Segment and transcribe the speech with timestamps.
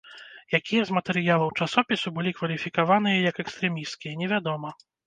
[0.59, 4.69] Якія з матэрыялаў часопісу былі кваліфікаваныя як экстрэмісцкія, невядома.